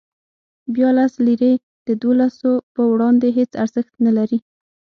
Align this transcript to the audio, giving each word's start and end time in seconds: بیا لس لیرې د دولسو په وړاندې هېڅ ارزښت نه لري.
بیا 0.73 0.89
لس 0.97 1.13
لیرې 1.25 1.53
د 1.87 1.89
دولسو 2.03 2.51
په 2.75 2.81
وړاندې 2.91 3.27
هېڅ 3.37 3.51
ارزښت 3.63 3.93
نه 4.05 4.11
لري. 4.17 4.39